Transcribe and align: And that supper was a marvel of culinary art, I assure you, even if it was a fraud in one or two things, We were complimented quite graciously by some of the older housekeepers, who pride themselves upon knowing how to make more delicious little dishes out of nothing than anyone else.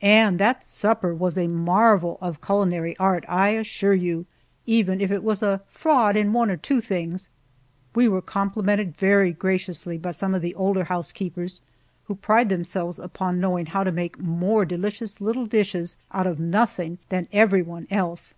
And 0.00 0.40
that 0.40 0.64
supper 0.64 1.14
was 1.14 1.36
a 1.36 1.48
marvel 1.48 2.16
of 2.22 2.40
culinary 2.40 2.96
art, 2.96 3.26
I 3.28 3.48
assure 3.50 3.92
you, 3.92 4.24
even 4.64 5.02
if 5.02 5.10
it 5.10 5.22
was 5.22 5.42
a 5.42 5.60
fraud 5.68 6.16
in 6.16 6.32
one 6.32 6.50
or 6.50 6.56
two 6.56 6.80
things, 6.80 7.28
We 7.94 8.08
were 8.08 8.22
complimented 8.22 8.96
quite 8.98 9.38
graciously 9.38 9.98
by 9.98 10.12
some 10.12 10.34
of 10.34 10.40
the 10.40 10.54
older 10.54 10.84
housekeepers, 10.84 11.60
who 12.04 12.14
pride 12.14 12.48
themselves 12.48 12.98
upon 12.98 13.38
knowing 13.38 13.66
how 13.66 13.84
to 13.84 13.92
make 13.92 14.18
more 14.18 14.64
delicious 14.64 15.20
little 15.20 15.44
dishes 15.44 15.98
out 16.10 16.26
of 16.26 16.40
nothing 16.40 16.96
than 17.10 17.28
anyone 17.30 17.86
else. 17.90 18.32